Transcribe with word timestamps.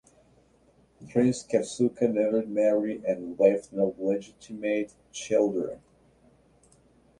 Prince 1.09 1.43
Katsura 1.43 2.07
never 2.11 2.43
married 2.47 3.03
and 3.05 3.39
left 3.39 3.71
no 3.71 3.93
legitimate 3.99 4.95
children. 5.11 5.79